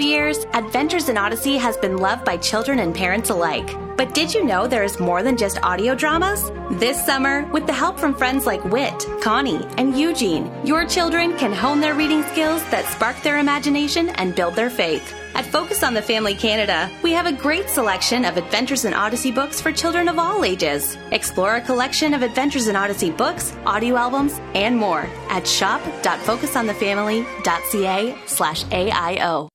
[0.00, 3.68] Years, Adventures in Odyssey has been loved by children and parents alike.
[3.96, 6.50] But did you know there is more than just audio dramas?
[6.80, 11.52] This summer, with the help from friends like Whit, Connie, and Eugene, your children can
[11.52, 15.14] hone their reading skills that spark their imagination and build their faith.
[15.34, 19.30] At Focus on the Family Canada, we have a great selection of Adventures in Odyssey
[19.30, 20.96] books for children of all ages.
[21.10, 28.64] Explore a collection of Adventures in Odyssey books, audio albums, and more at shop.focusonthefamily.ca slash
[28.64, 29.51] AIO.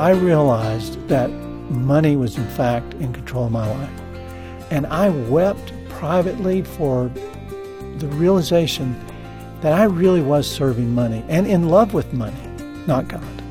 [0.00, 1.28] I realized that
[1.68, 4.00] money was, in fact, in control of my life.
[4.70, 7.10] And I wept privately for
[7.98, 8.98] the realization
[9.60, 12.40] that I really was serving money and in love with money,
[12.86, 13.42] not God.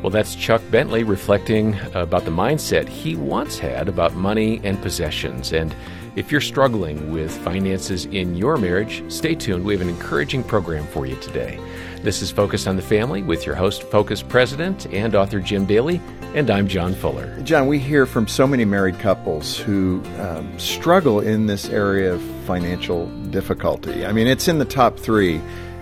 [0.00, 5.52] Well, that's Chuck Bentley reflecting about the mindset he once had about money and possessions.
[5.52, 5.76] And
[6.16, 9.66] if you're struggling with finances in your marriage, stay tuned.
[9.66, 11.60] We have an encouraging program for you today.
[12.02, 16.00] This is Focus on the Family with your host, Focus President and author Jim Daly,
[16.34, 17.38] and I'm John Fuller.
[17.42, 22.22] John, we hear from so many married couples who um, struggle in this area of
[22.46, 24.06] financial difficulty.
[24.06, 25.38] I mean, it's in the top three,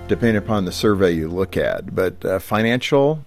[0.09, 3.25] depending upon the survey you look at, but uh, financial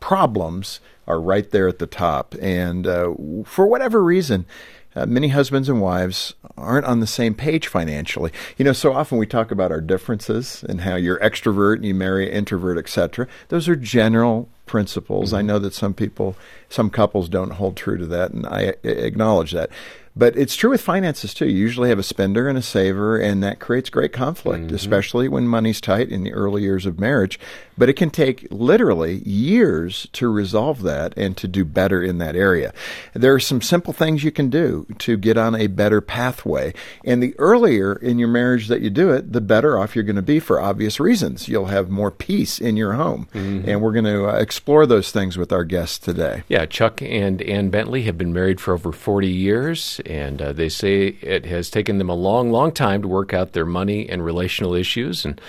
[0.00, 2.34] problems are right there at the top.
[2.40, 4.46] And uh, for whatever reason,
[4.94, 8.32] uh, many husbands and wives aren't on the same page financially.
[8.56, 11.94] You know, so often we talk about our differences and how you're extrovert and you
[11.94, 13.26] marry introvert, etc.
[13.48, 15.28] Those are general principles.
[15.28, 15.36] Mm-hmm.
[15.36, 16.36] I know that some people,
[16.68, 19.70] some couples don't hold true to that, and I acknowledge that.
[20.16, 21.46] But it's true with finances too.
[21.46, 24.74] You usually have a spender and a saver, and that creates great conflict, mm-hmm.
[24.74, 27.38] especially when money's tight in the early years of marriage.
[27.80, 32.36] But it can take literally years to resolve that and to do better in that
[32.36, 32.74] area.
[33.14, 36.74] There are some simple things you can do to get on a better pathway.
[37.06, 40.16] And the earlier in your marriage that you do it, the better off you're going
[40.16, 41.48] to be for obvious reasons.
[41.48, 43.28] You'll have more peace in your home.
[43.32, 43.66] Mm-hmm.
[43.66, 46.42] And we're going to uh, explore those things with our guests today.
[46.48, 50.68] Yeah, Chuck and Ann Bentley have been married for over 40 years, and uh, they
[50.68, 54.22] say it has taken them a long, long time to work out their money and
[54.22, 55.24] relational issues.
[55.24, 55.40] And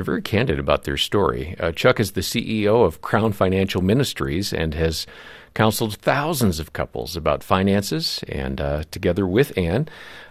[0.00, 1.54] they're very candid about their story.
[1.60, 5.06] Uh, Chuck is the CEO of Crown Financial Ministries and has
[5.52, 8.24] counseled thousands of couples about finances.
[8.26, 9.90] And uh, together with Ann,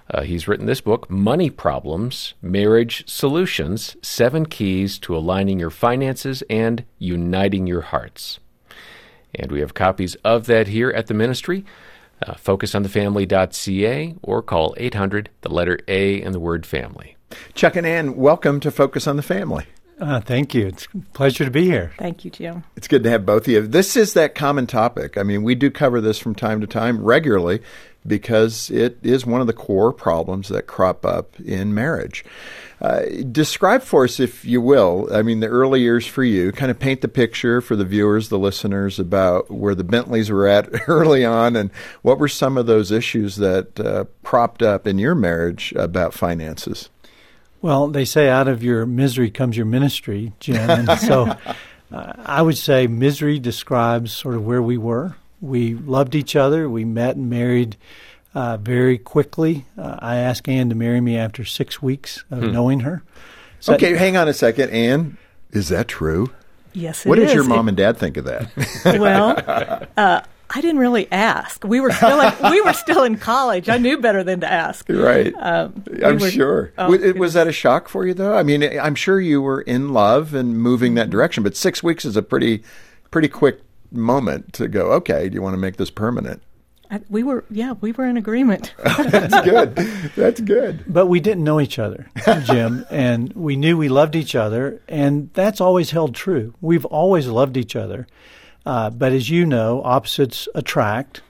[0.09, 6.41] uh, he's written this book, Money Problems Marriage Solutions Seven Keys to Aligning Your Finances
[6.49, 8.39] and Uniting Your Hearts.
[9.35, 11.63] And we have copies of that here at the ministry.
[12.25, 17.17] Uh, focusonthefamily.ca or call 800, the letter A, and the word family.
[17.53, 19.65] Chuck and Ann, welcome to Focus on the Family.
[19.99, 20.67] Uh, thank you.
[20.67, 21.91] It's a pleasure to be here.
[21.97, 22.63] Thank you, Jim.
[22.77, 23.67] It's good to have both of you.
[23.67, 25.17] This is that common topic.
[25.17, 27.61] I mean, we do cover this from time to time regularly
[28.07, 32.23] because it is one of the core problems that crop up in marriage.
[32.81, 36.71] Uh, describe for us, if you will, I mean, the early years for you, kind
[36.71, 40.69] of paint the picture for the viewers, the listeners, about where the Bentleys were at
[40.87, 41.71] early on and
[42.03, 46.89] what were some of those issues that uh, propped up in your marriage about finances.
[47.61, 50.69] Well, they say out of your misery comes your ministry, Jim.
[50.69, 51.35] And so
[51.91, 55.15] uh, I would say misery describes sort of where we were.
[55.41, 56.69] We loved each other.
[56.69, 57.77] We met and married
[58.33, 59.65] uh, very quickly.
[59.77, 62.51] Uh, I asked Ann to marry me after six weeks of hmm.
[62.51, 63.03] knowing her.
[63.59, 64.69] So okay, hang on a second.
[64.69, 65.17] Ann,
[65.51, 66.29] is that true?
[66.73, 68.51] Yes, What did your mom and dad think of that?
[68.85, 71.63] well, uh, I didn't really ask.
[71.63, 73.69] We were still in, we were still in college.
[73.69, 74.87] I knew better than to ask.
[74.89, 75.33] Right.
[75.37, 76.73] Um, we I'm were, sure.
[76.77, 78.35] Oh, was, was, that a shock for you though?
[78.35, 82.03] I mean, I'm sure you were in love and moving that direction, but six weeks
[82.03, 82.63] is a pretty
[83.11, 83.61] pretty quick
[83.91, 84.91] moment to go.
[84.93, 86.41] Okay, do you want to make this permanent?
[86.91, 88.73] I, we were, yeah, we were in agreement.
[88.83, 89.75] That's good.
[90.15, 90.83] That's good.
[90.87, 92.09] But we didn't know each other,
[92.45, 96.55] Jim, and we knew we loved each other, and that's always held true.
[96.61, 98.07] We've always loved each other.
[98.65, 101.21] Uh, but as you know, opposites attract,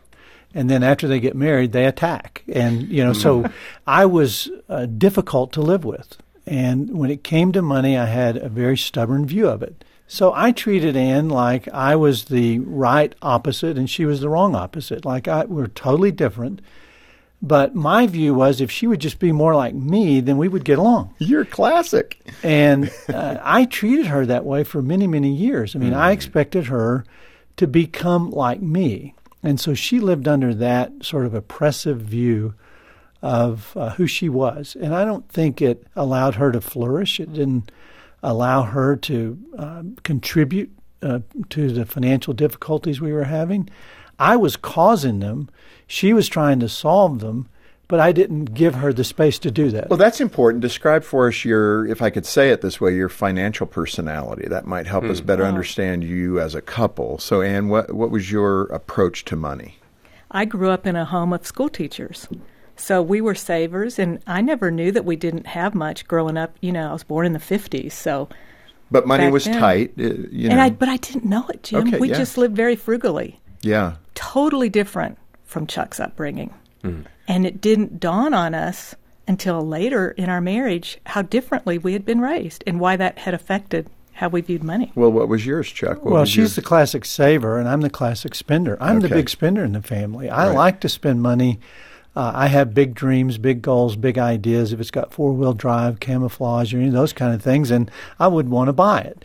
[0.53, 2.43] and then after they get married, they attack.
[2.51, 3.53] And you know, so mm.
[3.87, 6.17] I was uh, difficult to live with.
[6.45, 9.83] And when it came to money, I had a very stubborn view of it.
[10.07, 14.55] So I treated Ann like I was the right opposite and she was the wrong
[14.55, 15.05] opposite.
[15.05, 16.61] Like I, we're totally different.
[17.41, 20.65] But my view was if she would just be more like me, then we would
[20.65, 21.15] get along.
[21.19, 22.19] You're classic.
[22.43, 25.75] And uh, I treated her that way for many, many years.
[25.75, 25.97] I mean, mm.
[25.97, 27.05] I expected her
[27.55, 29.15] to become like me.
[29.41, 32.55] And so she lived under that sort of oppressive view
[33.21, 34.75] of uh, who she was.
[34.79, 37.19] And I don't think it allowed her to flourish.
[37.21, 37.71] It didn't
[38.21, 40.71] allow her to uh, contribute
[41.01, 41.19] uh,
[41.49, 43.69] to the financial difficulties we were having.
[44.19, 45.49] I was causing them.
[45.87, 47.49] She was trying to solve them
[47.89, 49.89] but I didn't give her the space to do that.
[49.89, 50.61] Well, that's important.
[50.61, 54.47] Describe for us your, if I could say it this way, your financial personality.
[54.47, 57.17] That might help us better understand you as a couple.
[57.17, 59.79] So, Ann, what what was your approach to money?
[60.29, 62.27] I grew up in a home of school teachers.
[62.75, 66.55] So we were savers, and I never knew that we didn't have much growing up.
[66.61, 68.29] You know, I was born in the 50s, so.
[68.91, 69.59] But money was then.
[69.59, 69.93] tight.
[69.99, 70.51] uh, You know.
[70.51, 71.87] And I, but I didn't know it, Jim.
[71.87, 72.17] Okay, we yeah.
[72.17, 73.39] just lived very frugally.
[73.61, 73.95] yeah.
[74.21, 76.53] Totally different from Chuck's upbringing.
[76.81, 77.01] Hmm.
[77.25, 78.95] And it didn't dawn on us
[79.29, 83.33] until later in our marriage how differently we had been raised and why that had
[83.33, 84.91] affected how we viewed money.
[84.93, 86.03] Well, what was yours, Chuck?
[86.03, 88.77] What well, she's your- the classic saver, and I'm the classic spender.
[88.81, 90.29] I'm the big spender in the family.
[90.29, 90.55] I Right.
[90.55, 91.59] like to spend money.
[92.15, 94.73] Uh, I have big dreams, big goals, big ideas.
[94.73, 97.89] If it's got four wheel drive, camouflage, or any of those kind of things, and
[98.19, 99.23] I would want to buy it.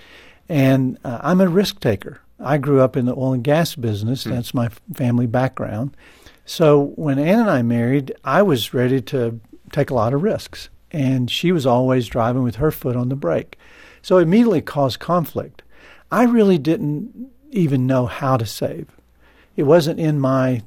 [0.49, 2.21] And uh, I'm a risk taker.
[2.41, 4.25] I grew up in the oil and gas business.
[4.25, 4.31] Hmm.
[4.31, 5.97] That's my family background.
[6.45, 9.41] So when Ann and I married, I was ready to
[9.73, 13.17] take a lot of risks, and she was always driving with her foot on the
[13.17, 13.59] brake.
[14.03, 15.63] So it immediately caused conflict.
[16.11, 18.89] I really didn't even know how to save.
[19.57, 20.63] It wasn't in my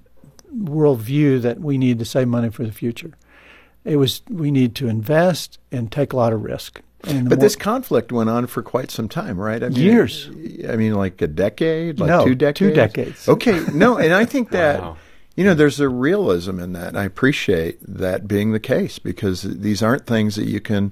[0.55, 3.11] worldview that we need to save money for the future.
[3.85, 6.81] It was we need to invest and take a lot of risk.
[7.03, 9.63] And But more- this conflict went on for quite some time, right?
[9.63, 10.29] I mean, Years.
[10.67, 12.75] I mean, like a decade, like No, two two decades.
[12.75, 13.29] decades.
[13.29, 14.97] Okay, no, and I think that Wow.
[15.35, 16.87] you know there's a realism in that.
[16.89, 20.91] And I appreciate that being the case because these aren't things that you can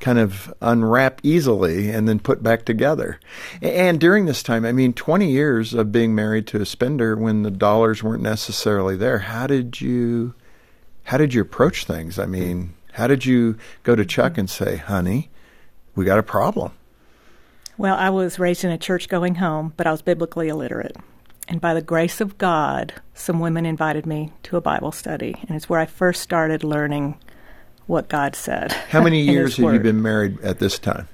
[0.00, 3.18] kind of unwrap easily and then put back together.
[3.60, 7.42] And during this time, I mean, 20 years of being married to a spender when
[7.42, 9.18] the dollars weren't necessarily there.
[9.18, 10.34] How did you
[11.04, 12.18] how did you approach things?
[12.18, 15.30] I mean, how did you go to Chuck and say, "Honey,
[15.94, 16.72] we got a problem"?
[17.78, 20.96] Well, I was raised in a church going home, but I was biblically illiterate.
[21.46, 25.36] And by the grace of God, some women invited me to a Bible study.
[25.46, 27.16] And it's where I first started learning
[27.86, 28.72] what God said.
[28.72, 31.08] How many years have you been married at this time?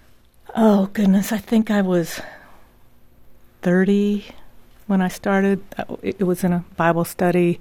[0.56, 1.32] Oh, goodness.
[1.32, 2.20] I think I was
[3.62, 4.24] 30
[4.86, 5.62] when I started.
[6.02, 7.60] It was in a Bible study.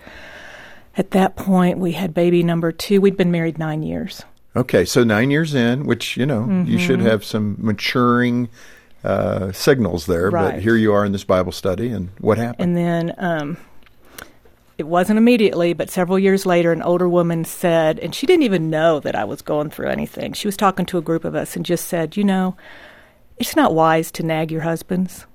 [0.95, 3.01] At that point, we had baby number two.
[3.01, 4.24] We'd been married nine years.
[4.56, 7.07] Okay, so nine years in, which you know you should Mm-hmm.
[7.07, 8.50] have some maturing
[9.04, 10.30] uh, signals there.
[10.30, 10.62] But Right.
[10.62, 12.69] here you are in this Bible study, and what happened?
[12.69, 13.57] And then um,
[14.78, 18.69] it wasn't immediately, but several years later, an older woman said, and she didn't even
[18.69, 20.34] know that I was going through anything.
[20.34, 22.56] She was talking to a group of us and just said, You know,
[23.38, 25.25] it's not wise to nag your husbands.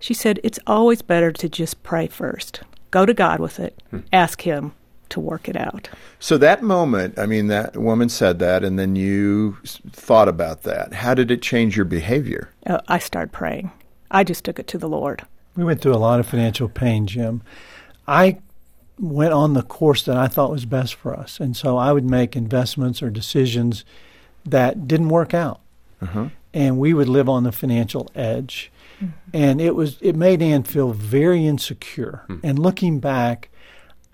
[0.00, 2.62] She said, It's always better to just pray first.
[2.90, 4.72] Go to God with it, ask Him
[5.10, 5.88] to work it out.
[6.18, 10.94] so that moment, I mean, that woman said that, and then you thought about that.
[10.94, 12.50] How did it change your behavior?
[12.66, 13.70] Uh, I started praying.
[14.10, 15.26] I just took it to the Lord.
[15.56, 17.42] We went through a lot of financial pain, Jim.
[18.06, 18.38] I
[18.98, 21.40] went on the course that I thought was best for us.
[21.40, 23.84] And so I would make investments or decisions
[24.44, 25.60] that didn't work out.
[26.02, 26.26] Mm-hmm.
[26.52, 28.70] And we would live on the financial edge.
[28.96, 29.06] Mm-hmm.
[29.32, 32.22] And it was it made Ann feel very insecure.
[32.28, 32.36] Hmm.
[32.44, 33.48] And looking back,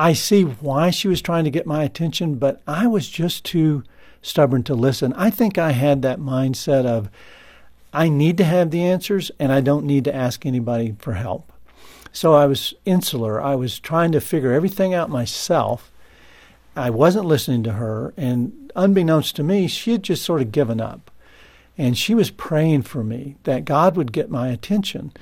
[0.00, 3.84] I see why she was trying to get my attention, but I was just too
[4.22, 5.12] stubborn to listen.
[5.12, 7.10] I think I had that mindset of
[7.92, 11.52] I need to have the answers and I don't need to ask anybody for help.
[12.12, 13.42] So I was insular.
[13.42, 15.92] I was trying to figure everything out myself.
[16.74, 20.80] I wasn't listening to her, and unbeknownst to me, she had just sort of given
[20.80, 21.10] up.
[21.76, 25.12] And she was praying for me that God would get my attention.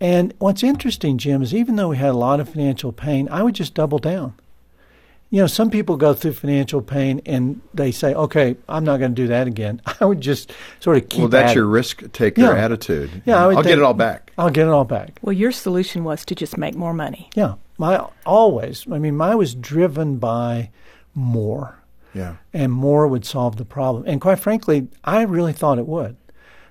[0.00, 3.42] And what's interesting, Jim, is even though we had a lot of financial pain, I
[3.42, 4.34] would just double down.
[5.30, 9.12] You know, some people go through financial pain and they say, okay, I'm not going
[9.14, 9.82] to do that again.
[10.00, 11.70] I would just sort of keep well, that's at your it.
[11.70, 12.52] risk taker Yeah.
[12.54, 13.22] attitude.
[13.24, 14.32] Yeah, I would I'll get it all back.
[14.38, 15.18] I'll get it all back.
[15.22, 17.28] Well, your solution was to just make more money.
[17.34, 18.86] Yeah, my always.
[18.90, 20.70] I mean, I was driven by
[21.14, 21.76] more,
[22.14, 22.36] Yeah.
[22.52, 24.04] and more would solve the problem.
[24.06, 26.16] And quite frankly, I really thought it would.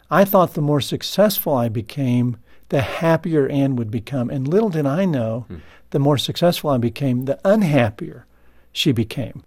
[0.10, 2.38] I thought the more successful I became,
[2.70, 4.30] the happier Ann would become.
[4.30, 5.46] And little did I know,
[5.92, 8.26] the more successful I became, the unhappier
[8.72, 9.44] she became.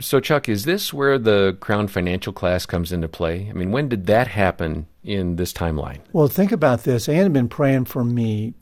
[0.00, 3.48] So, Chuck, is this where the Crown Financial class comes into play?
[3.50, 5.98] I mean, when did that happen in this timeline?
[6.12, 7.08] Well, think about this.
[7.08, 8.54] Ann had been praying for me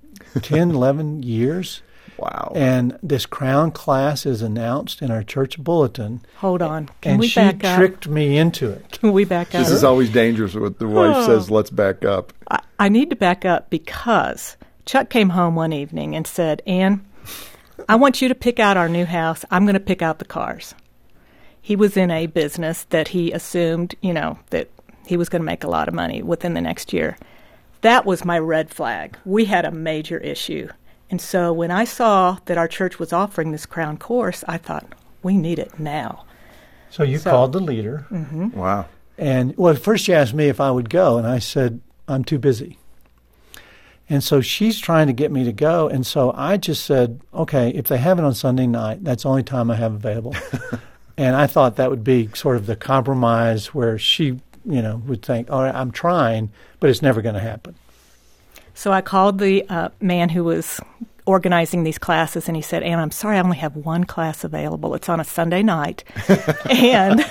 [0.43, 1.83] 10, 11 years.
[2.21, 2.53] Wow.
[2.55, 6.21] And this crown class is announced in our church bulletin.
[6.37, 6.89] Hold on.
[7.01, 7.77] Can and we she back up?
[7.77, 8.93] tricked me into it.
[8.93, 9.61] Can we back up?
[9.63, 13.17] this is always dangerous when the wife says, "Let's back up." I, I need to
[13.17, 17.05] back up because Chuck came home one evening and said, Ann,
[17.89, 19.45] I want you to pick out our new house.
[19.51, 20.75] I'm going to pick out the cars.
[21.63, 24.69] He was in a business that he assumed, you know, that
[25.07, 27.17] he was going to make a lot of money within the next year.
[27.83, 29.17] That was my red flag.
[29.25, 30.69] We had a major issue.
[31.11, 34.87] And so when I saw that our church was offering this crown course, I thought,
[35.23, 36.25] We need it now.
[36.89, 38.51] So you So- called the leader, mm-hmm.
[38.59, 38.87] Wow.
[39.19, 42.39] and well, first she asked me if I would go, and I said I'm too
[42.39, 42.79] busy.
[44.09, 47.69] And so she's trying to get me to go, and so I just said, okay,
[47.71, 50.35] if they have it on Sunday night, that's the only time I have available.
[51.17, 55.23] and I thought that would be sort of the compromise where she, you know, would
[55.23, 56.51] think, all right, I'm trying,
[56.81, 57.77] but it's never going to happen.
[58.81, 60.81] So I called the uh, man who was
[61.27, 64.95] organizing these classes, and he said, "Ann, I'm sorry, I only have one class available.
[64.95, 66.03] It's on a Sunday night,
[66.71, 67.23] and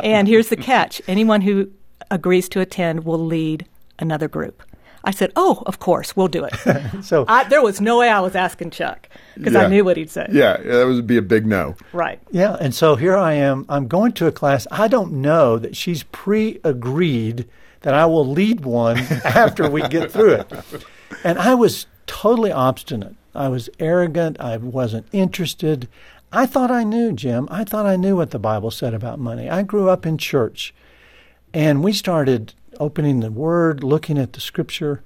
[0.00, 1.68] and here's the catch: anyone who
[2.12, 3.66] agrees to attend will lead
[3.98, 4.62] another group."
[5.04, 6.54] I said, "Oh, of course, we'll do it."
[7.04, 9.62] So I, there was no way I was asking Chuck because Yeah.
[9.62, 10.26] I knew what he'd say.
[10.32, 11.76] Yeah, that would be a big no.
[11.92, 12.18] Right.
[12.30, 13.66] Yeah, and so here I am.
[13.68, 14.66] I'm going to a class.
[14.70, 17.46] I don't know that she's pre agreed
[17.82, 20.52] that I will lead one after we get through it.
[21.22, 23.14] And I was totally obstinate.
[23.34, 24.40] I was arrogant.
[24.40, 25.88] I wasn't interested.
[26.32, 27.46] I thought I knew, Jim.
[27.50, 29.50] I thought I knew what the Bible said about money.
[29.50, 30.72] I grew up in church.
[31.52, 35.02] And we started opening the Word, looking at the Scripture.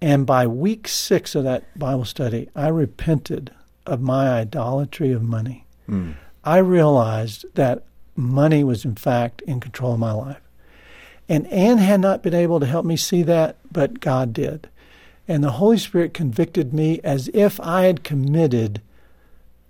[0.00, 3.52] And by week six of that Bible study, I repented
[3.86, 5.66] of my idolatry of money.
[5.86, 6.12] Hmm.
[6.44, 7.84] I realized that
[8.16, 10.40] money was, in fact, in control of my life.
[11.28, 14.68] And Ann had not been able to help me see that, but God did.
[15.28, 18.82] And the Holy Spirit convicted me as if I had committed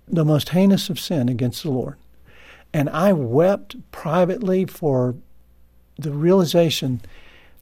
[0.07, 1.95] the most heinous of sin against the Lord.
[2.73, 5.15] And I wept privately for
[5.97, 7.01] the realization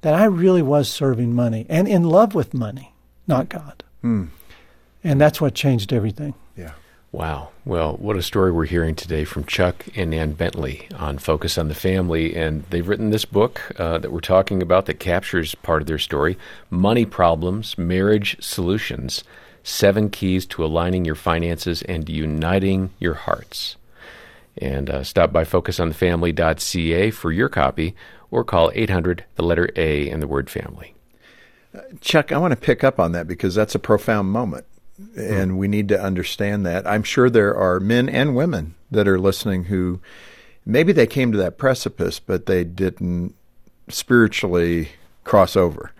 [0.01, 2.93] that I really was serving money and in love with money,
[3.27, 3.83] not God.
[5.03, 6.33] And that's what changed everything.
[6.55, 6.73] Yeah.
[7.11, 7.49] Wow.
[7.65, 11.67] Well, what a story we're hearing today from Chuck and Ann Bentley on Focus on
[11.67, 12.35] the Family.
[12.35, 15.99] And they've written this book uh, that we're talking about that captures part of their
[15.99, 16.37] story
[16.69, 19.23] Money Problems, Marriage Solutions
[19.63, 23.75] Seven Keys to Aligning Your Finances and Uniting Your Hearts.
[24.57, 27.95] And uh, stop by focusonthefamily.ca for your copy
[28.31, 30.95] or call 800 the letter A in the word family.
[32.01, 34.65] Chuck, I want to pick up on that because that's a profound moment.
[35.17, 36.85] And we need to understand that.
[36.87, 39.99] I'm sure there are men and women that are listening who
[40.65, 43.33] maybe they came to that precipice, but they didn't
[43.87, 44.89] spiritually
[45.23, 45.91] cross over.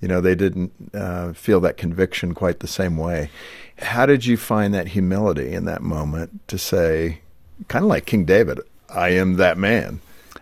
[0.00, 3.30] You know, they didn't uh, feel that conviction quite the same way.
[3.78, 7.20] How did you find that humility in that moment to say,
[7.68, 10.00] kind of like King David, I am that man?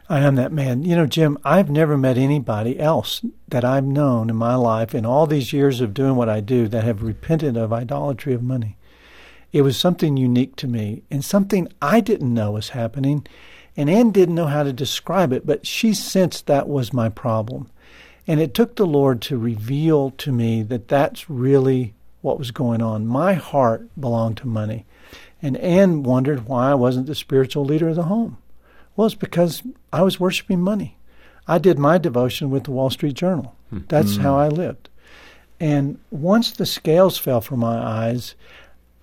[0.09, 0.83] I am that man.
[0.83, 5.07] You know, Jim, I've never met anybody else that I've known in my life in
[5.07, 8.77] all these years of doing what I do that have repented of idolatry of money.
[9.51, 13.27] It was something unique to me and something I didn't know was happening.
[13.79, 17.71] And Ann didn't know how to describe it, but she sensed that was my problem.
[18.27, 22.83] And it took the Lord to reveal to me that that's really what was going
[22.83, 23.07] on.
[23.07, 24.85] My heart belonged to money.
[25.41, 28.37] And Ann wondered why I wasn't the spiritual leader of the home.
[28.97, 30.97] Well, it's because I was worshiping money.
[31.47, 33.55] I did my devotion with the Wall Street Journal.
[33.71, 33.81] Hmm.
[33.89, 34.23] That's hmm.
[34.23, 34.89] how I lived.
[35.61, 38.35] And once the scales fell from my eyes,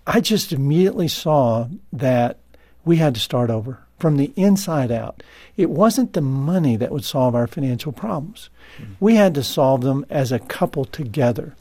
[0.06, 2.38] I just immediately saw that
[2.84, 5.22] we had to start over from the inside out.
[5.58, 8.50] It wasn't the money that would solve our financial problems.
[8.78, 8.94] Hmm.
[9.00, 11.56] We had to solve them as a couple together.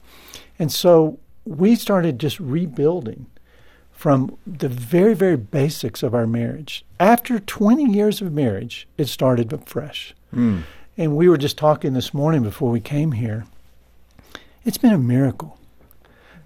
[0.57, 3.27] And so we started just rebuilding
[4.01, 6.83] from the very, very basics of our marriage.
[6.99, 10.15] After 20 years of marriage, it started afresh.
[10.33, 10.61] Hmm.
[10.97, 13.45] And we were just talking this morning before we came here.
[14.65, 15.59] It's been a miracle.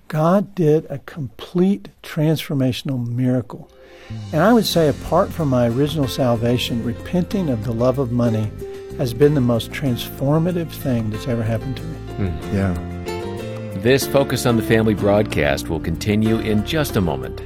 [0.09, 3.71] God did a complete transformational miracle.
[4.33, 8.51] And I would say, apart from my original salvation, repenting of the love of money
[8.97, 11.97] has been the most transformative thing that's ever happened to me.
[12.15, 12.53] Hmm.
[12.53, 12.94] Yeah.
[13.85, 17.39] This Focus on the Family broadcast will continue in just a moment.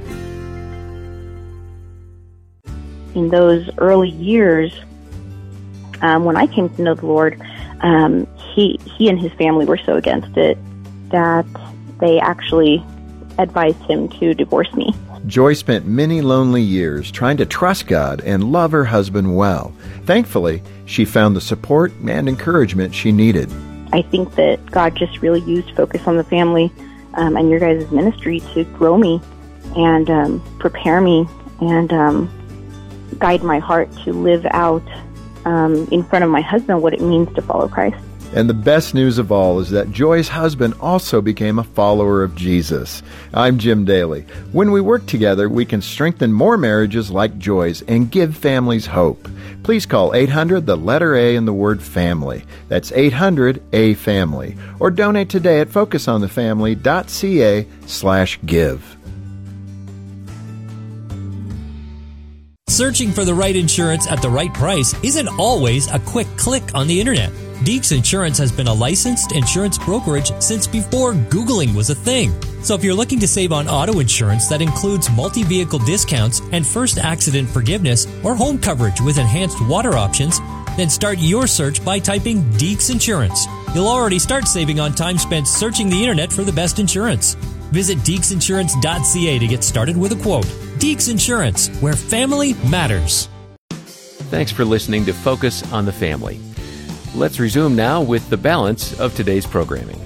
[3.14, 4.72] in those early years,
[6.00, 7.38] um, when I came to know the Lord,
[7.82, 10.56] um, he he and his family were so against it
[11.10, 11.44] that
[11.98, 12.82] they actually
[13.36, 14.94] advised him to divorce me.
[15.26, 19.74] Joy spent many lonely years trying to trust God and love her husband well.
[20.06, 23.50] Thankfully, she found the support and encouragement she needed.
[23.92, 26.72] I think that God just really used Focus on the Family
[27.14, 29.20] um, and your guys' ministry to grow me
[29.76, 31.26] and um, prepare me
[31.60, 34.82] and um, guide my heart to live out
[35.44, 38.02] um, in front of my husband what it means to follow Christ.
[38.32, 42.36] And the best news of all is that Joy's husband also became a follower of
[42.36, 43.02] Jesus.
[43.34, 44.22] I'm Jim Daly.
[44.52, 49.28] When we work together, we can strengthen more marriages like Joy's and give families hope.
[49.64, 52.44] Please call 800 the letter A in the word family.
[52.68, 54.56] That's 800 A family.
[54.78, 58.96] Or donate today at focusonthefamily.ca slash give.
[62.68, 66.86] Searching for the right insurance at the right price isn't always a quick click on
[66.86, 67.32] the internet.
[67.60, 72.32] Deeks Insurance has been a licensed insurance brokerage since before Googling was a thing.
[72.62, 76.66] So if you're looking to save on auto insurance that includes multi vehicle discounts and
[76.66, 80.40] first accident forgiveness or home coverage with enhanced water options,
[80.78, 83.44] then start your search by typing Deeks Insurance.
[83.74, 87.34] You'll already start saving on time spent searching the internet for the best insurance.
[87.72, 90.46] Visit deeksinsurance.ca to get started with a quote.
[90.78, 93.28] Deeks Insurance, where family matters.
[93.68, 96.40] Thanks for listening to Focus on the Family.
[97.14, 100.00] Let's resume now with the balance of today's programming.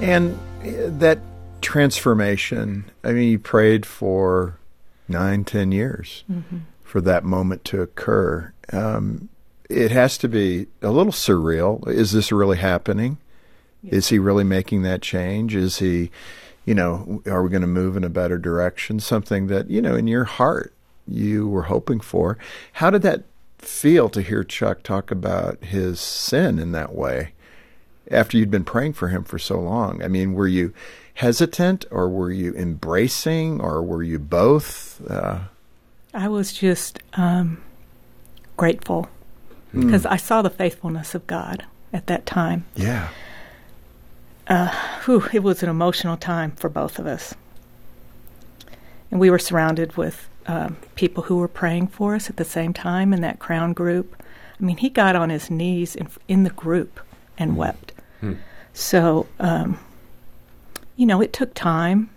[0.00, 1.18] And uh, that
[1.62, 4.58] transformation, I mean, you prayed for
[5.08, 6.58] nine, ten years mm-hmm.
[6.82, 8.52] for that moment to occur.
[8.70, 9.30] Um,
[9.70, 11.88] it has to be a little surreal.
[11.88, 13.16] Is this really happening?
[13.82, 13.94] Yeah.
[13.94, 15.54] Is he really making that change?
[15.54, 16.10] Is he,
[16.66, 19.00] you know, are we going to move in a better direction?
[19.00, 20.74] Something that, you know, in your heart
[21.08, 22.36] you were hoping for.
[22.74, 23.24] How did that
[23.60, 27.32] feel to hear Chuck talk about his sin in that way
[28.10, 30.02] after you'd been praying for him for so long?
[30.02, 30.72] I mean, were you
[31.14, 35.00] hesitant or were you embracing or were you both?
[35.08, 35.40] Uh,
[36.14, 37.62] I was just um,
[38.56, 39.08] grateful
[39.72, 40.10] because mm.
[40.10, 42.64] I saw the faithfulness of God at that time.
[42.74, 43.08] Yeah.
[44.48, 44.74] Uh,
[45.04, 47.34] whew, it was an emotional time for both of us.
[49.10, 52.72] And we were surrounded with um, people who were praying for us at the same
[52.72, 54.20] time in that crown group.
[54.60, 56.98] I mean, he got on his knees in, in the group
[57.38, 57.56] and mm.
[57.56, 57.92] wept.
[58.20, 58.36] Mm.
[58.72, 59.78] So, um,
[60.96, 62.10] you know, it took time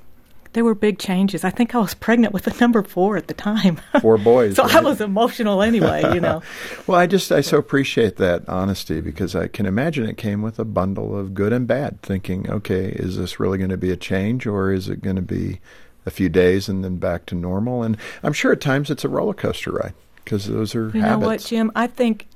[0.54, 1.44] there were big changes.
[1.44, 3.80] I think I was pregnant with the number four at the time.
[4.02, 4.56] Four boys.
[4.56, 4.76] so right?
[4.76, 6.42] I was emotional anyway, you know.
[6.88, 10.60] well, I just I so appreciate that honesty because I can imagine it came with
[10.60, 12.02] a bundle of good and bad.
[12.02, 15.22] Thinking, okay, is this really going to be a change, or is it going to
[15.22, 15.60] be
[16.06, 17.84] a few days and then back to normal?
[17.84, 19.94] And I'm sure at times it's a roller coaster ride
[20.24, 21.22] because those are you habits.
[21.22, 21.72] know what, Jim?
[21.76, 22.28] I think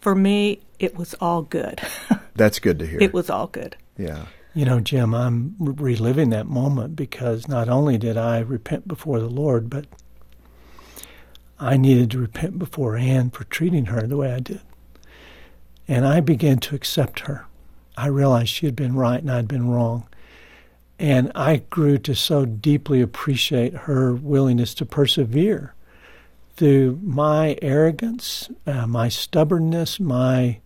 [0.00, 1.80] for me it was all good.
[2.34, 3.00] That's good to hear.
[3.00, 3.76] It was all good.
[3.96, 4.26] Yeah.
[4.54, 9.28] You know, Jim, I'm reliving that moment because not only did I repent before the
[9.28, 9.86] Lord, but
[11.58, 14.60] I needed to repent before Ann for treating her the way I did.
[15.88, 17.46] And I began to accept her.
[17.96, 20.06] I realized she had been right and I'd been wrong.
[20.98, 25.74] And I grew to so deeply appreciate her willingness to persevere
[26.56, 30.60] through my arrogance, uh, my stubbornness, my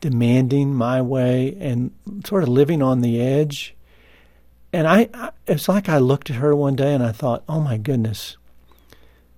[0.00, 1.92] demanding my way and
[2.26, 3.74] sort of living on the edge.
[4.72, 7.60] And I, I, it's like I looked at her one day and I thought, oh
[7.60, 8.36] my goodness,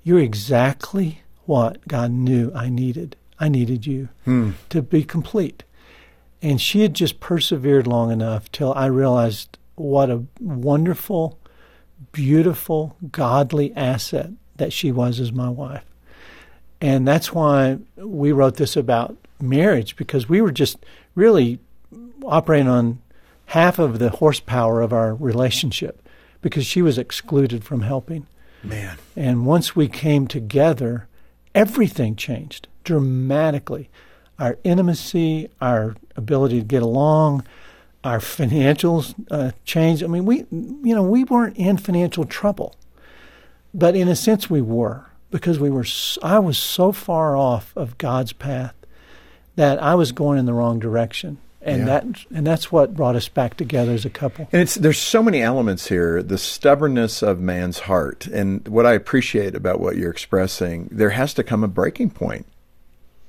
[0.03, 3.17] you're exactly what God knew I needed.
[3.39, 4.53] I needed you hmm.
[4.71, 5.65] to be complete.
[6.41, 11.39] And she had just persevered long enough till I realized what a wonderful,
[12.13, 15.85] beautiful, godly asset that she was as my wife.
[16.81, 20.79] And that's why we wrote this about marriage because we were just
[21.15, 21.59] really
[22.25, 23.01] operating on
[23.47, 26.07] half of the horsepower of our relationship
[26.41, 28.27] because she was excluded from helping.
[28.63, 28.97] Man.
[29.17, 31.07] And once we came together,
[31.55, 33.89] everything changed dramatically.
[34.39, 37.45] Our intimacy, our ability to get along,
[38.05, 40.03] our financials uh, changed.
[40.03, 42.75] I mean, we, you know, we weren't in financial trouble,
[43.73, 45.85] but in a sense we were because we were.
[46.23, 48.75] I was so far off of God's path
[49.57, 51.38] that I was going in the wrong direction.
[51.62, 51.85] And yeah.
[51.87, 54.47] that and that's what brought us back together as a couple.
[54.53, 58.27] And it's there's so many elements here, the stubbornness of man's heart.
[58.27, 62.45] And what I appreciate about what you're expressing, there has to come a breaking point.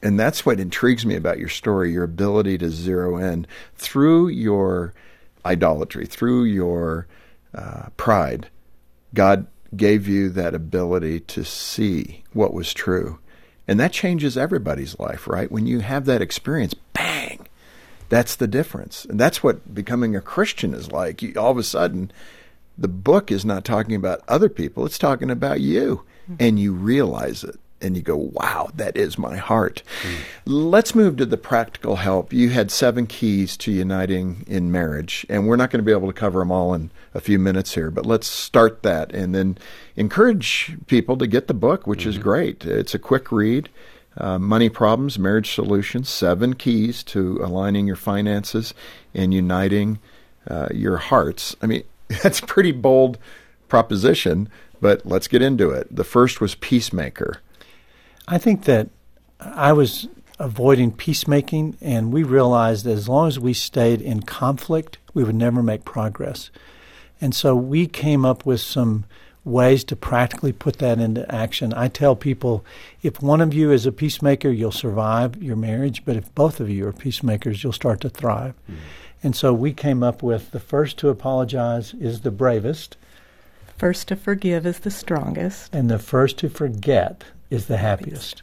[0.06, 4.94] And that's what intrigues me about your story, your ability to zero in through your
[5.46, 7.08] idolatry, through your
[7.54, 8.50] uh, pride.
[9.14, 13.20] God gave you that ability to see what was true
[13.68, 15.52] and that changes everybody's life, right?
[15.52, 17.48] When you have that experience, bang,
[18.10, 19.06] that's the difference.
[19.06, 21.22] And that's what becoming a Christian is like.
[21.22, 22.12] You, all of a sudden,
[22.78, 26.04] the book is not talking about other people, it's talking about you.
[26.30, 26.36] Mm-hmm.
[26.40, 29.84] And you realize it and you go, wow, that is my heart.
[30.04, 30.16] Mm.
[30.46, 32.34] Let's move to the practical help.
[32.34, 36.08] You had seven keys to uniting in marriage, and we're not going to be able
[36.08, 39.58] to cover them all in a few minutes here, but let's start that and then
[39.96, 42.10] encourage people to get the book, which mm-hmm.
[42.10, 42.66] is great.
[42.66, 43.70] It's a quick read.
[44.18, 48.74] Uh, money problems, marriage solutions, seven keys to aligning your finances
[49.14, 50.00] and uniting
[50.50, 51.56] uh, your hearts.
[51.62, 51.84] I mean,
[52.24, 53.18] that's a pretty bold
[53.68, 55.94] proposition, but let's get into it.
[55.94, 57.42] The first was peacemaker.
[58.28, 58.90] I think that
[59.40, 60.08] I was
[60.40, 65.36] avoiding peacemaking, and we realized that as long as we stayed in conflict, we would
[65.36, 66.50] never make progress.
[67.22, 69.06] And so we came up with some
[69.46, 71.72] ways to practically put that into action.
[71.74, 72.66] I tell people
[73.04, 76.70] if one of you is a peacemaker, you'll survive your marriage, but if both of
[76.70, 78.56] you are peacemakers, you'll start to thrive.
[78.70, 78.76] Mm.
[79.24, 82.98] And so we came up with the first to apologize is the bravest.
[83.78, 85.74] First to forgive is the strongest.
[85.74, 88.42] And the first to forget is the happiest.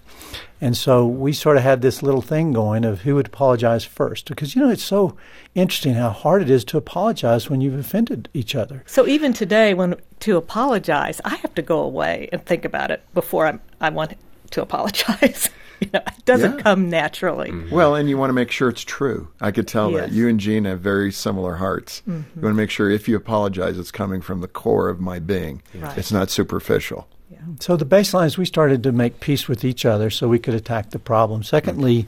[0.61, 4.29] And so we sort of had this little thing going of who would apologize first.
[4.29, 5.17] Because, you know, it's so
[5.57, 8.85] interesting how hard it is to apologize when you've offended each other.
[8.87, 13.03] So even today, when to apologize, I have to go away and think about it
[13.13, 14.15] before I'm, I want
[14.53, 15.51] to apologize.
[15.81, 16.63] you know, it doesn't yeah.
[16.63, 17.51] come naturally.
[17.51, 17.75] Mm-hmm.
[17.75, 19.29] Well, and you want to make sure it's true.
[19.41, 20.01] I could tell yes.
[20.03, 22.03] that you and Jean have very similar hearts.
[22.03, 22.39] Mm-hmm.
[22.39, 25.19] You want to make sure if you apologize, it's coming from the core of my
[25.19, 25.61] being.
[25.75, 25.99] Right.
[25.99, 27.09] It's not superficial.
[27.33, 27.39] Yeah.
[27.61, 30.55] So the baseline is we started to make peace with each other so we could
[30.55, 31.43] attack the problem.
[31.43, 32.07] Secondly,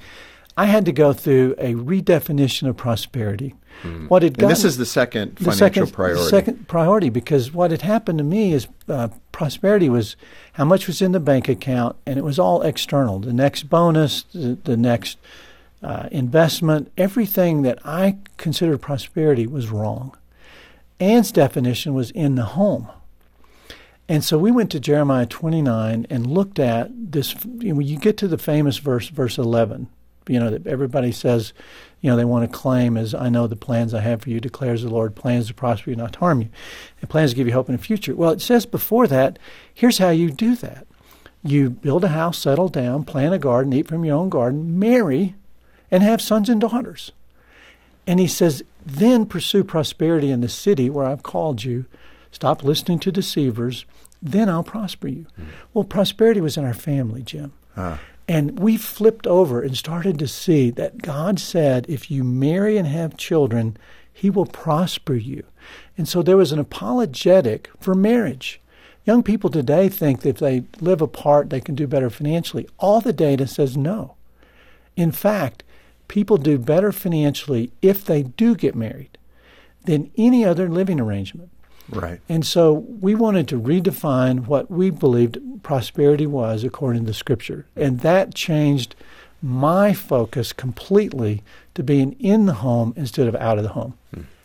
[0.56, 3.54] I had to go through a redefinition of prosperity.
[3.82, 4.08] Mm.
[4.08, 6.28] What had gotten, this is the second financial the second, priority.
[6.28, 10.14] second priority because what had happened to me is uh, prosperity was
[10.52, 13.18] how much was in the bank account, and it was all external.
[13.18, 15.18] The next bonus, the, the next
[15.82, 20.16] uh, investment, everything that I considered prosperity was wrong.
[21.00, 22.88] Ann's definition was in the home.
[24.08, 27.34] And so we went to Jeremiah 29 and looked at this.
[27.58, 29.88] You, know, you get to the famous verse, verse 11,
[30.28, 31.52] you know, that everybody says,
[32.00, 34.40] you know, they want to claim as I know the plans I have for you,
[34.40, 36.48] declares the Lord, plans to prosper you, not to harm you,
[37.00, 38.14] and plans to give you hope in the future.
[38.14, 39.38] Well, it says before that,
[39.72, 40.86] here's how you do that.
[41.42, 45.34] You build a house, settle down, plant a garden, eat from your own garden, marry,
[45.90, 47.12] and have sons and daughters.
[48.06, 51.86] And he says, then pursue prosperity in the city where I've called you.
[52.34, 53.84] Stop listening to deceivers.
[54.20, 55.26] Then I'll prosper you.
[55.40, 55.46] Mm.
[55.72, 57.52] Well, prosperity was in our family, Jim.
[58.26, 62.88] And we flipped over and started to see that God said, if you marry and
[62.88, 63.76] have children,
[64.12, 65.44] He will prosper you.
[65.96, 68.60] And so there was an apologetic for marriage.
[69.04, 72.66] Young people today think that if they live apart, they can do better financially.
[72.78, 74.16] All the data says no.
[74.96, 75.62] In fact,
[76.08, 79.18] people do better financially if they do get married
[79.84, 81.50] than any other living arrangement.
[81.90, 82.20] Right.
[82.28, 87.66] And so we wanted to redefine what we believed prosperity was according to Scripture.
[87.76, 88.94] And that changed
[89.42, 91.42] my focus completely
[91.74, 93.98] to being in the home instead of out of the home.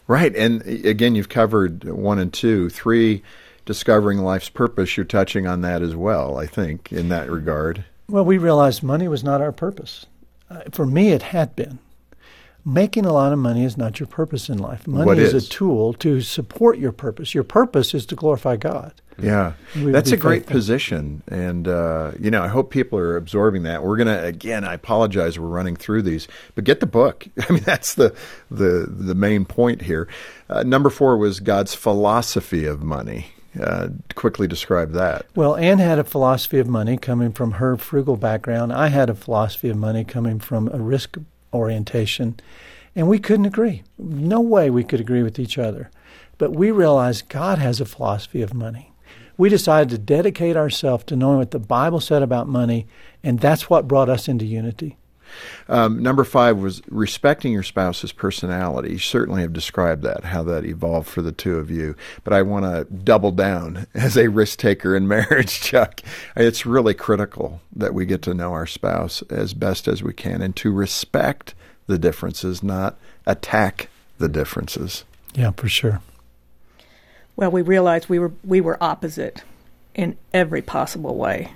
[0.07, 0.35] Right.
[0.35, 2.69] And again, you've covered one and two.
[2.69, 3.23] Three,
[3.65, 4.97] discovering life's purpose.
[4.97, 7.85] You're touching on that as well, I think, in that regard.
[8.09, 10.07] Well, we realized money was not our purpose.
[10.49, 11.77] Uh, for me, it had been
[12.65, 14.87] making a lot of money is not your purpose in life.
[14.87, 15.33] Money is?
[15.33, 15.47] is?
[15.47, 17.33] a tool to support your purpose.
[17.33, 18.93] Your purpose is to glorify God.
[19.21, 20.53] Yeah, that's a great faithful.
[20.53, 23.83] position, and uh, you know I hope people are absorbing that.
[23.83, 24.63] We're gonna again.
[24.63, 25.37] I apologize.
[25.37, 27.27] We're running through these, but get the book.
[27.49, 28.15] I mean that's the
[28.49, 30.07] the the main point here.
[30.49, 33.27] Uh, number four was God's philosophy of money.
[33.59, 35.25] Uh, quickly describe that.
[35.35, 38.71] Well, Ann had a philosophy of money coming from her frugal background.
[38.71, 41.17] I had a philosophy of money coming from a risk
[41.53, 42.39] orientation,
[42.95, 43.83] and we couldn't agree.
[43.97, 45.89] No way we could agree with each other.
[46.37, 48.93] But we realized God has a philosophy of money.
[49.37, 52.87] We decided to dedicate ourselves to knowing what the Bible said about money,
[53.23, 54.97] and that's what brought us into unity.
[55.67, 58.91] Um, number five was respecting your spouse's personality.
[58.91, 61.95] You certainly have described that, how that evolved for the two of you.
[62.23, 66.01] But I want to double down as a risk taker in marriage, Chuck.
[66.35, 70.41] It's really critical that we get to know our spouse as best as we can
[70.41, 71.53] and to respect
[71.87, 75.05] the differences, not attack the differences.
[75.33, 76.01] Yeah, for sure.
[77.35, 79.43] Well, we realized we were we were opposite
[79.95, 81.53] in every possible way.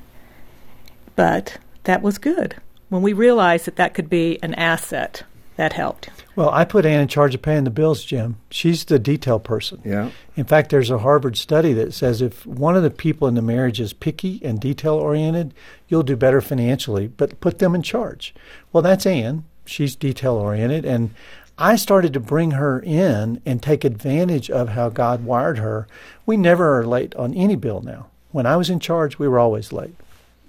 [1.16, 2.56] But that was good
[2.94, 5.24] when we realized that that could be an asset,
[5.56, 6.12] that helped.
[6.36, 8.38] Well, I put Ann in charge of paying the bills, Jim.
[8.52, 9.82] She's the detail person.
[9.84, 10.12] Yeah.
[10.36, 13.42] In fact, there's a Harvard study that says if one of the people in the
[13.42, 15.56] marriage is picky and detail oriented,
[15.88, 18.36] you'll do better financially, but put them in charge.
[18.72, 19.44] Well, that's Ann.
[19.66, 20.86] She's detail oriented.
[20.86, 21.16] And
[21.58, 25.88] I started to bring her in and take advantage of how God wired her.
[26.28, 28.08] We never are late on any bill now.
[28.30, 29.96] When I was in charge, we were always late.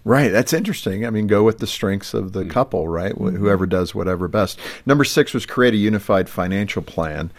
[0.05, 0.31] Right.
[0.31, 1.07] That's interesting.
[1.07, 2.51] I mean, go with the strengths of the mm-hmm.
[2.51, 3.15] couple, right?
[3.15, 3.37] Mm-hmm.
[3.37, 4.59] Whoever does whatever best.
[4.85, 7.31] Number six was create a unified financial plan.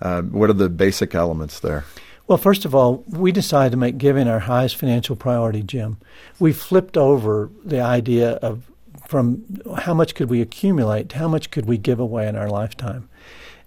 [0.00, 1.84] Uh, what are the basic elements there?
[2.26, 5.98] Well, first of all, we decided to make giving our highest financial priority, Jim.
[6.38, 8.70] We flipped over the idea of
[9.06, 9.44] from
[9.80, 13.08] how much could we accumulate to how much could we give away in our lifetime.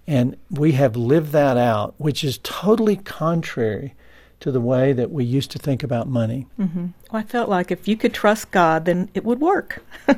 [0.08, 3.94] And we have lived that out, which is totally contrary
[4.40, 6.46] to the way that we used to think about money.
[6.58, 6.86] Mm-hmm.
[7.10, 9.82] Well, I felt like if you could trust God, then it would work.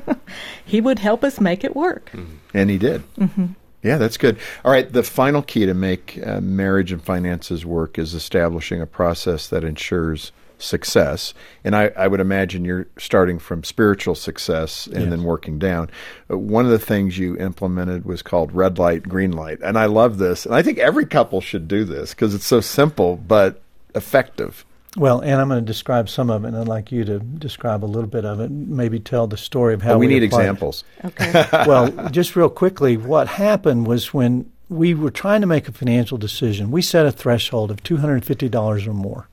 [0.65, 2.11] he would help us make it work.
[2.13, 2.37] Mm-hmm.
[2.55, 3.03] And He did.
[3.17, 3.47] Mm-hmm.
[3.83, 4.37] Yeah, that's good.
[4.63, 8.87] All right, the final key to make uh, marriage and finances work is establishing a
[8.87, 11.33] process that ensures success.
[11.65, 15.09] And I, I would imagine you're starting from spiritual success and Yes.
[15.11, 15.91] then working down.
[16.31, 19.59] Uh, One of the things you implemented was called red light, green light.
[19.65, 20.45] And I love this.
[20.45, 23.63] And I think every couple should do this because it's so simple but
[23.95, 24.65] effective.
[24.97, 27.85] Well, and I'm going to describe some of it, and I'd like you to describe
[27.85, 28.51] a little bit of it.
[28.51, 30.43] Maybe tell the story of how Oh, we need apply it.
[30.43, 30.85] examples.
[31.05, 31.47] Okay.
[31.67, 36.19] well, just real quickly, what happened was when we were trying to make a financial
[36.19, 39.29] decision, we set a threshold of $250 or more.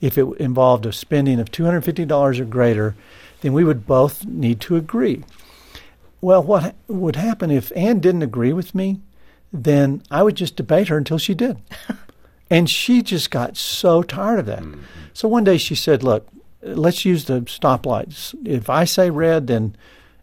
[0.00, 2.96] If it involved a spending of $250 or greater,
[3.42, 5.22] then we would both need to agree.
[6.20, 9.00] Well, what would happen if Ann didn't agree with me?
[9.52, 11.58] Then I would just debate her until she did.
[12.50, 14.62] and she just got so tired of that.
[14.62, 14.82] Mm-hmm.
[15.12, 16.28] So one day she said, Look,
[16.62, 18.34] let's use the stoplights.
[18.46, 19.76] If I say red, then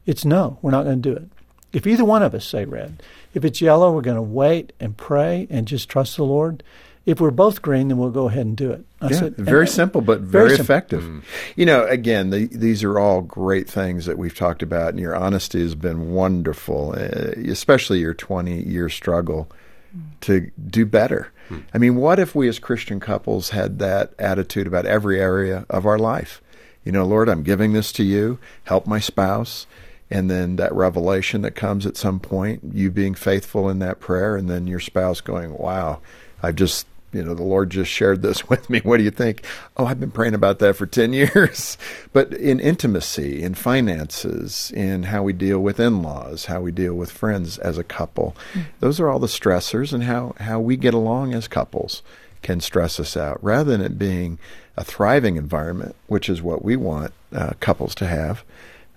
[0.06, 1.30] it's no, we're not going to do it.
[1.72, 3.02] If either one of us say red,
[3.34, 6.62] if it's yellow, we're going to wait and pray and just trust the Lord.
[7.06, 8.86] If we're both green, then we'll go ahead and do it.
[9.02, 10.64] I Yeah, said- very and- simple, but very very, simple.
[10.64, 11.04] effective.
[11.04, 11.20] Mm-hmm.
[11.58, 15.16] You know, again, the, these are all great things that we've talked about, and your
[15.16, 19.50] honesty has been wonderful, uh, especially your 20 year struggle
[19.98, 20.04] mm.
[20.22, 21.33] to do better.
[21.74, 25.86] I mean, what if we as Christian couples had that attitude about every area of
[25.86, 26.42] our life?
[26.84, 29.68] You know, Lord, I'm giving this to you, help my spouse.
[30.12, 34.36] And then that revelation that comes at some point, you being faithful in that prayer,
[34.36, 36.02] and then your spouse going, Wow,
[36.44, 38.80] I've just you know, the Lord just shared this with me.
[38.80, 39.46] What do you think?
[39.78, 41.78] Oh, I've been praying about that for 10 years.
[42.12, 46.94] But in intimacy, in finances, in how we deal with in laws, how we deal
[46.96, 48.36] with friends as a couple,
[48.80, 52.02] those are all the stressors, and how, how we get along as couples
[52.42, 54.38] can stress us out rather than it being
[54.76, 58.44] a thriving environment, which is what we want uh, couples to have.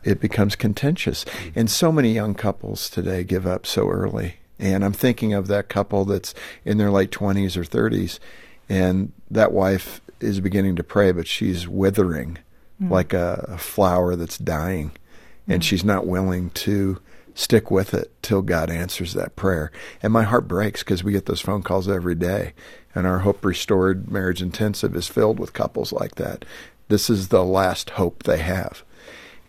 [0.05, 1.25] It becomes contentious.
[1.55, 4.37] And so many young couples today give up so early.
[4.59, 8.19] And I'm thinking of that couple that's in their late 20s or 30s,
[8.69, 12.39] and that wife is beginning to pray, but she's withering
[12.79, 12.91] hmm.
[12.91, 14.93] like a, a flower that's dying,
[15.47, 15.67] and hmm.
[15.67, 17.01] she's not willing to
[17.35, 19.71] stick with it till God answers that prayer.
[20.03, 22.55] And my heart breaks because we get those phone calls every day,
[22.95, 26.45] and our Hope Restored Marriage Intensive is filled with couples like that.
[26.89, 28.83] This is the last hope they have.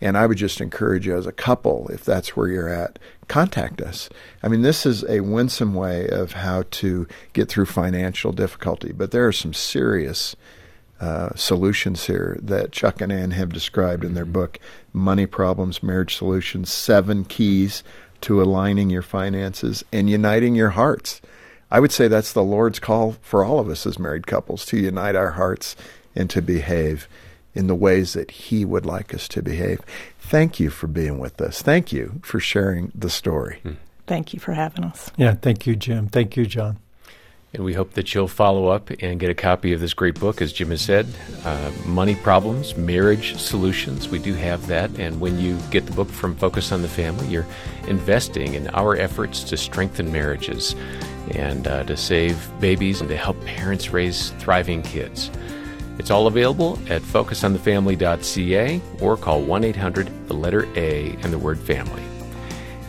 [0.00, 3.80] And I would just encourage you as a couple, if that's where you're at, contact
[3.80, 4.08] us.
[4.42, 9.10] I mean, this is a winsome way of how to get through financial difficulty, but
[9.10, 10.36] there are some serious
[11.00, 14.58] uh, solutions here that Chuck and Ann have described in their book,
[14.92, 17.84] Money Problems, Marriage Solutions Seven Keys
[18.22, 21.20] to Aligning Your Finances and Uniting Your Hearts.
[21.70, 24.78] I would say that's the Lord's call for all of us as married couples to
[24.78, 25.76] unite our hearts
[26.16, 27.08] and to behave
[27.54, 29.80] in the ways that He would like us to behave.
[30.18, 31.62] Thank you for being with us.
[31.62, 33.60] Thank you for sharing the story.
[34.06, 35.10] Thank you for having us.
[35.16, 36.08] Yeah, thank you, Jim.
[36.08, 36.78] Thank you, John.
[37.54, 40.42] And we hope that you'll follow up and get a copy of this great book,
[40.42, 41.06] as Jim has said
[41.44, 44.08] uh, Money Problems, Marriage Solutions.
[44.08, 44.90] We do have that.
[44.98, 47.46] And when you get the book from Focus on the Family, you're
[47.86, 50.74] investing in our efforts to strengthen marriages
[51.30, 55.30] and uh, to save babies and to help parents raise thriving kids.
[55.98, 61.58] It's all available at focusonthefamily.ca or call 1 800 the letter A and the word
[61.58, 62.02] family.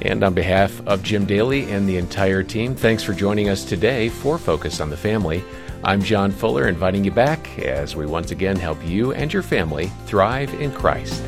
[0.01, 4.07] And on behalf of Jim Daly and the entire team, thanks for joining us today
[4.07, 5.43] for Focus on the Family.
[5.83, 9.91] I'm John Fuller, inviting you back as we once again help you and your family
[10.05, 11.21] thrive in Christ.